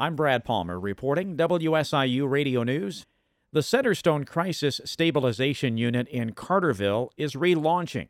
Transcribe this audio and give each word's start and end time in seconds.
I'm 0.00 0.16
Brad 0.16 0.46
Palmer 0.46 0.80
reporting 0.80 1.36
WSIU 1.36 2.26
Radio 2.26 2.62
News. 2.62 3.04
The 3.52 3.60
Centerstone 3.60 4.26
Crisis 4.26 4.80
Stabilization 4.82 5.76
Unit 5.76 6.08
in 6.08 6.32
Carterville 6.32 7.10
is 7.18 7.34
relaunching. 7.34 8.08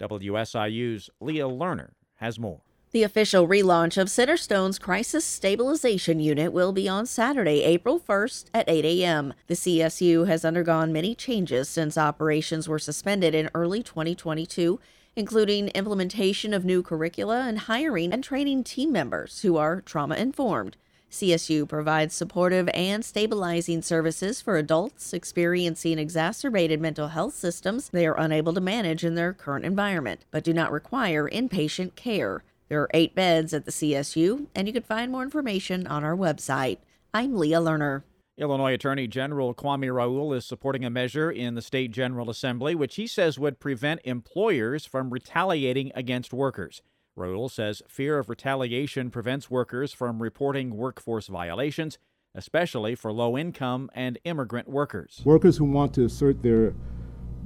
WSIU's 0.00 1.10
Leah 1.20 1.44
Lerner 1.44 1.90
has 2.14 2.38
more. 2.38 2.62
The 2.92 3.02
official 3.02 3.46
relaunch 3.46 4.00
of 4.00 4.08
Centerstone's 4.08 4.78
Crisis 4.78 5.26
Stabilization 5.26 6.20
Unit 6.20 6.54
will 6.54 6.72
be 6.72 6.88
on 6.88 7.04
Saturday, 7.04 7.64
April 7.64 8.00
1st 8.00 8.46
at 8.54 8.66
8 8.66 8.86
a.m. 8.86 9.34
The 9.46 9.56
CSU 9.56 10.26
has 10.26 10.42
undergone 10.42 10.90
many 10.90 11.14
changes 11.14 11.68
since 11.68 11.98
operations 11.98 12.66
were 12.66 12.78
suspended 12.78 13.34
in 13.34 13.50
early 13.54 13.82
2022, 13.82 14.80
including 15.14 15.68
implementation 15.68 16.54
of 16.54 16.64
new 16.64 16.82
curricula 16.82 17.42
and 17.42 17.58
hiring 17.58 18.10
and 18.10 18.24
training 18.24 18.64
team 18.64 18.90
members 18.90 19.42
who 19.42 19.58
are 19.58 19.82
trauma 19.82 20.14
informed. 20.14 20.78
CSU 21.16 21.66
provides 21.66 22.14
supportive 22.14 22.68
and 22.74 23.02
stabilizing 23.02 23.80
services 23.80 24.42
for 24.42 24.58
adults 24.58 25.14
experiencing 25.14 25.98
exacerbated 25.98 26.78
mental 26.78 27.08
health 27.08 27.32
systems 27.32 27.88
they 27.88 28.06
are 28.06 28.20
unable 28.20 28.52
to 28.52 28.60
manage 28.60 29.02
in 29.02 29.14
their 29.14 29.32
current 29.32 29.64
environment, 29.64 30.26
but 30.30 30.44
do 30.44 30.52
not 30.52 30.70
require 30.70 31.26
inpatient 31.26 31.94
care. 31.94 32.44
There 32.68 32.82
are 32.82 32.90
eight 32.92 33.14
beds 33.14 33.54
at 33.54 33.64
the 33.64 33.70
CSU, 33.70 34.48
and 34.54 34.66
you 34.66 34.74
can 34.74 34.82
find 34.82 35.10
more 35.10 35.22
information 35.22 35.86
on 35.86 36.04
our 36.04 36.14
website. 36.14 36.78
I'm 37.14 37.34
Leah 37.34 37.60
Lerner. 37.60 38.02
Illinois 38.36 38.74
Attorney 38.74 39.06
General 39.06 39.54
Kwame 39.54 39.90
Raoul 39.94 40.34
is 40.34 40.44
supporting 40.44 40.84
a 40.84 40.90
measure 40.90 41.30
in 41.30 41.54
the 41.54 41.62
State 41.62 41.92
General 41.92 42.28
Assembly 42.28 42.74
which 42.74 42.96
he 42.96 43.06
says 43.06 43.38
would 43.38 43.58
prevent 43.58 44.02
employers 44.04 44.84
from 44.84 45.08
retaliating 45.08 45.92
against 45.94 46.34
workers. 46.34 46.82
Raoul 47.16 47.48
says 47.48 47.82
fear 47.88 48.18
of 48.18 48.28
retaliation 48.28 49.10
prevents 49.10 49.50
workers 49.50 49.92
from 49.92 50.22
reporting 50.22 50.76
workforce 50.76 51.28
violations, 51.28 51.98
especially 52.34 52.94
for 52.94 53.10
low 53.10 53.38
income 53.38 53.90
and 53.94 54.18
immigrant 54.24 54.68
workers. 54.68 55.22
Workers 55.24 55.56
who 55.56 55.64
want 55.64 55.94
to 55.94 56.04
assert 56.04 56.42
their 56.42 56.74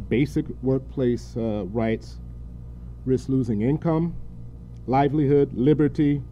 basic 0.08 0.46
workplace 0.62 1.36
uh, 1.36 1.64
rights 1.66 2.18
risk 3.06 3.28
losing 3.28 3.62
income, 3.62 4.14
livelihood, 4.86 5.50
liberty, 5.54 6.22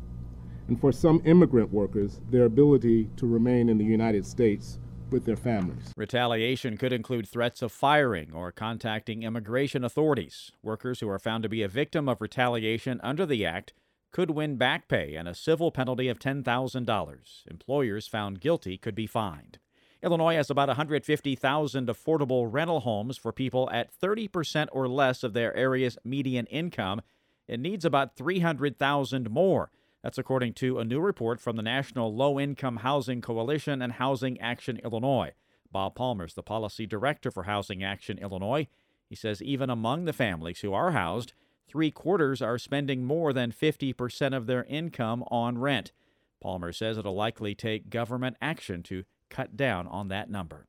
and 0.66 0.78
for 0.80 0.92
some 0.92 1.22
immigrant 1.24 1.72
workers, 1.72 2.20
their 2.30 2.44
ability 2.44 3.08
to 3.16 3.26
remain 3.26 3.68
in 3.68 3.78
the 3.78 3.84
United 3.84 4.26
States 4.26 4.78
with 5.10 5.24
their 5.24 5.36
families. 5.36 5.92
Retaliation 5.96 6.76
could 6.76 6.92
include 6.92 7.28
threats 7.28 7.62
of 7.62 7.72
firing 7.72 8.32
or 8.32 8.52
contacting 8.52 9.22
immigration 9.22 9.84
authorities. 9.84 10.52
Workers 10.62 11.00
who 11.00 11.08
are 11.08 11.18
found 11.18 11.42
to 11.42 11.48
be 11.48 11.62
a 11.62 11.68
victim 11.68 12.08
of 12.08 12.20
retaliation 12.20 13.00
under 13.02 13.26
the 13.26 13.44
Act 13.44 13.72
could 14.10 14.30
win 14.30 14.56
back 14.56 14.88
pay 14.88 15.14
and 15.14 15.28
a 15.28 15.34
civil 15.34 15.70
penalty 15.70 16.08
of 16.08 16.18
$10,000. 16.18 17.46
Employers 17.50 18.06
found 18.06 18.40
guilty 18.40 18.78
could 18.78 18.94
be 18.94 19.06
fined. 19.06 19.58
Illinois 20.02 20.36
has 20.36 20.48
about 20.48 20.68
150,000 20.68 21.88
affordable 21.88 22.46
rental 22.50 22.80
homes 22.80 23.18
for 23.18 23.32
people 23.32 23.68
at 23.72 23.90
30% 24.00 24.68
or 24.72 24.88
less 24.88 25.24
of 25.24 25.32
their 25.32 25.54
area's 25.56 25.98
median 26.04 26.46
income. 26.46 27.00
It 27.48 27.58
needs 27.58 27.84
about 27.84 28.16
300,000 28.16 29.30
more. 29.30 29.70
That's 30.02 30.18
according 30.18 30.54
to 30.54 30.78
a 30.78 30.84
new 30.84 31.00
report 31.00 31.40
from 31.40 31.56
the 31.56 31.62
National 31.62 32.14
Low 32.14 32.38
Income 32.38 32.78
Housing 32.78 33.20
Coalition 33.20 33.82
and 33.82 33.94
Housing 33.94 34.40
Action 34.40 34.78
Illinois. 34.84 35.32
Bob 35.72 35.96
Palmer 35.96 36.24
is 36.24 36.34
the 36.34 36.42
policy 36.42 36.86
director 36.86 37.30
for 37.30 37.44
Housing 37.44 37.82
Action 37.82 38.18
Illinois. 38.18 38.68
He 39.08 39.16
says 39.16 39.42
even 39.42 39.70
among 39.70 40.04
the 40.04 40.12
families 40.12 40.60
who 40.60 40.72
are 40.72 40.92
housed, 40.92 41.32
three 41.68 41.90
quarters 41.90 42.40
are 42.40 42.58
spending 42.58 43.04
more 43.04 43.32
than 43.32 43.52
50% 43.52 44.36
of 44.36 44.46
their 44.46 44.64
income 44.64 45.24
on 45.30 45.58
rent. 45.58 45.92
Palmer 46.40 46.72
says 46.72 46.96
it'll 46.96 47.14
likely 47.14 47.54
take 47.54 47.90
government 47.90 48.36
action 48.40 48.82
to 48.84 49.04
cut 49.28 49.56
down 49.56 49.86
on 49.88 50.08
that 50.08 50.30
number. 50.30 50.68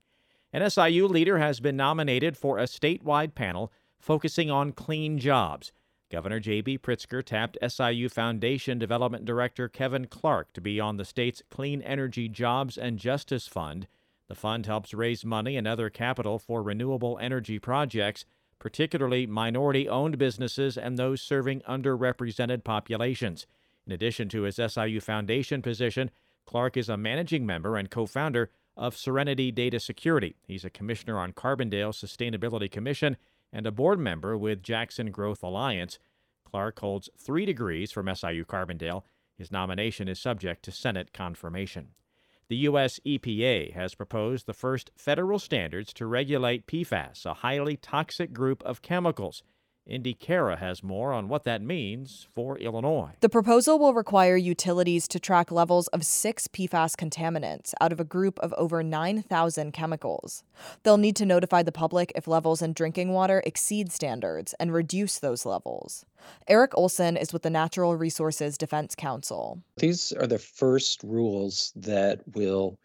An 0.52 0.68
SIU 0.68 1.08
leader 1.08 1.38
has 1.38 1.60
been 1.60 1.78
nominated 1.78 2.36
for 2.36 2.58
a 2.58 2.64
statewide 2.64 3.36
panel 3.36 3.72
focusing 4.00 4.50
on 4.50 4.72
clean 4.72 5.20
jobs. 5.20 5.72
Governor 6.12 6.40
J.B. 6.40 6.80
Pritzker 6.80 7.24
tapped 7.24 7.58
SIU 7.66 8.10
Foundation 8.10 8.80
Development 8.80 9.26
Director 9.26 9.70
Kevin 9.70 10.08
Clark 10.08 10.52
to 10.54 10.62
be 10.62 10.80
on 10.80 10.98
the 10.98 11.06
state's 11.06 11.44
Clean 11.52 11.84
Energy 11.84 12.28
Jobs 12.28 12.80
and 12.80 12.98
Justice 12.98 13.48
Fund. 13.48 13.88
The 14.28 14.34
fund 14.34 14.66
helps 14.66 14.94
raise 14.94 15.24
money 15.24 15.56
and 15.56 15.68
other 15.68 15.92
capital 15.92 16.40
for 16.40 16.64
renewable 16.64 17.20
energy 17.22 17.60
projects, 17.60 18.26
particularly 18.58 19.28
minority 19.28 19.88
owned 19.88 20.18
businesses 20.18 20.78
and 20.78 20.98
those 20.98 21.22
serving 21.22 21.62
underrepresented 21.62 22.64
populations. 22.64 23.46
In 23.86 23.94
addition 23.94 24.30
to 24.30 24.44
his 24.44 24.56
SIU 24.56 25.00
Foundation 25.00 25.62
position, 25.62 26.10
Clark 26.46 26.76
is 26.76 26.90
a 26.90 26.98
managing 26.98 27.46
member 27.46 27.78
and 27.78 27.90
co 27.92 28.08
founder 28.08 28.50
of 28.76 28.98
Serenity 28.98 29.52
Data 29.52 29.80
Security. 29.80 30.36
He's 30.48 30.66
a 30.66 30.70
commissioner 30.72 31.20
on 31.20 31.34
Carbondale 31.34 31.94
Sustainability 31.94 32.72
Commission 32.72 33.18
and 33.52 33.66
a 33.66 33.72
board 33.72 34.00
member 34.00 34.38
with 34.38 34.64
Jackson 34.64 35.12
Growth 35.12 35.44
Alliance. 35.44 36.00
Clark 36.44 36.80
holds 36.80 37.10
three 37.18 37.46
degrees 37.46 37.92
from 37.92 38.14
SIU 38.14 38.46
Carbondale. 38.46 39.04
His 39.38 39.52
nomination 39.52 40.08
is 40.08 40.20
subject 40.20 40.64
to 40.64 40.72
Senate 40.72 41.14
confirmation. 41.14 41.90
The 42.50 42.58
U.S. 42.58 43.00
EPA 43.06 43.74
has 43.74 43.94
proposed 43.94 44.48
the 44.48 44.54
first 44.54 44.90
federal 44.96 45.38
standards 45.38 45.94
to 45.94 46.08
regulate 46.08 46.66
PFAS, 46.66 47.26
a 47.26 47.36
highly 47.36 47.78
toxic 47.78 48.34
group 48.34 48.64
of 48.64 48.82
chemicals. 48.82 49.44
Indy 49.90 50.14
Cara 50.14 50.58
has 50.58 50.84
more 50.84 51.12
on 51.12 51.28
what 51.28 51.44
that 51.46 51.62
means 51.62 52.28
for 52.36 52.58
Illinois. 52.60 53.12
The 53.22 53.30
proposal 53.30 53.80
will 53.80 53.94
require 53.94 54.38
utilities 54.38 55.08
to 55.10 55.20
track 55.20 55.52
levels 55.52 55.88
of 55.88 56.06
six 56.06 56.48
PFAS 56.48 56.96
contaminants 56.96 57.74
out 57.82 57.92
of 57.92 58.00
a 58.00 58.04
group 58.04 58.40
of 58.40 58.54
over 58.54 58.84
9,000 58.84 59.72
chemicals. 59.72 60.44
They'll 60.84 60.98
need 60.98 61.16
to 61.18 61.26
notify 61.26 61.64
the 61.64 61.72
public 61.72 62.12
if 62.16 62.28
levels 62.28 62.62
in 62.62 62.74
drinking 62.74 63.14
water 63.14 63.42
exceed 63.46 63.92
standards 63.92 64.54
and 64.60 64.72
reduce 64.72 65.18
those 65.18 65.46
levels. 65.46 66.06
Eric 66.48 66.78
Olson 66.78 67.18
is 67.18 67.34
with 67.34 67.42
the 67.42 67.50
Natural 67.50 67.96
Resources 67.96 68.58
Defense 68.58 68.94
Council. 68.94 69.64
These 69.78 70.14
are 70.14 70.28
the 70.28 70.38
first 70.38 71.02
rules 71.04 71.74
that 71.76 72.22
will 72.36 72.78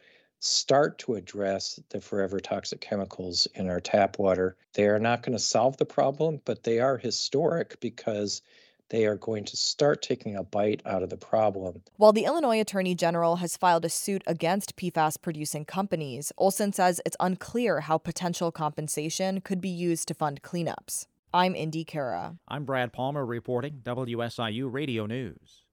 start 0.45 0.99
to 0.99 1.15
address 1.15 1.81
the 1.89 2.01
forever 2.01 2.39
toxic 2.39 2.81
chemicals 2.81 3.49
in 3.55 3.69
our 3.69 3.81
tap 3.81 4.19
water. 4.19 4.57
They 4.75 4.87
are 4.87 4.99
not 4.99 5.23
going 5.23 5.37
to 5.37 5.43
solve 5.43 5.79
the 5.79 5.87
problem, 5.87 6.41
but 6.45 6.65
they 6.65 6.81
are 6.81 6.99
historic 6.99 7.81
because 7.81 8.43
they 8.91 9.07
are 9.07 9.17
going 9.17 9.45
to 9.45 9.57
start 9.57 10.03
taking 10.03 10.37
a 10.37 10.45
bite 10.45 10.83
out 10.85 11.03
of 11.03 11.09
the 11.09 11.17
problem. 11.17 11.83
While 11.97 12.13
the 12.13 12.27
Illinois 12.27 12.61
Attorney 12.61 12.95
General 12.95 13.37
has 13.37 13.57
filed 13.57 13.87
a 13.87 13.89
suit 13.89 14.23
against 14.27 14.77
PFAS 14.77 15.21
producing 15.21 15.65
companies, 15.65 16.31
Olson 16.37 16.73
says 16.73 17.01
it's 17.07 17.17
unclear 17.19 17.81
how 17.81 17.97
potential 17.97 18.53
compensation 18.53 19.41
could 19.41 19.63
be 19.63 19.71
used 19.71 20.09
to 20.09 20.15
fund 20.15 20.43
cleanups. 20.43 21.07
I'm 21.33 21.57
Indy 21.57 21.85
Cara. 21.85 22.37
I'm 22.47 22.65
Brad 22.65 22.93
Palmer 22.93 23.25
reporting 23.25 23.81
WSIU 23.83 24.71
Radio 24.71 25.07
News. 25.07 25.64